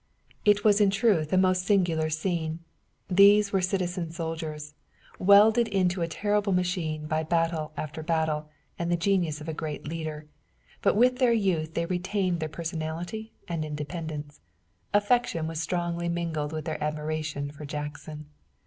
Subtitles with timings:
[0.45, 2.61] It was in truth a most singular scene.
[3.07, 4.73] These were citizen soldiers,
[5.19, 9.87] welded into a terrible machine by battle after battle and the genius of a great
[9.87, 10.25] leader,
[10.81, 14.41] but with their youth they retained their personality and independence.
[14.91, 18.25] Affection was strongly mingled with their admiration for Jackson.